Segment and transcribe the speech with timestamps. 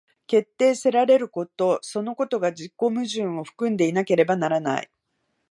[0.25, 4.89] 決定せられることそのことが自己矛盾を含んでいなければならない。